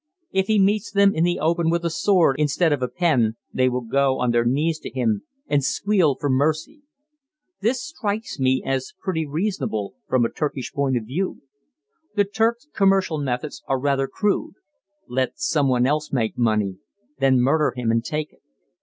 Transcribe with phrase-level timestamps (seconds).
[0.31, 3.69] If he meets them in the open with a sword instead of a pen they
[3.69, 6.81] will go on their knees to him and squeal for mercy.
[7.59, 11.43] This strikes me as pretty reasonable from a Turkish point of view.
[12.15, 14.55] The Turks' commercial methods are rather crude:
[15.07, 16.79] "Let some one else make money,
[17.19, 18.41] then murder him and take it."